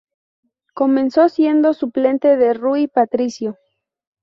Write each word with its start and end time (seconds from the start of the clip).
Comenzó 0.73 1.29
siendo 1.29 1.75
suplente 1.75 2.35
de 2.35 2.55
Rui 2.55 2.87
Patricio. 2.87 3.59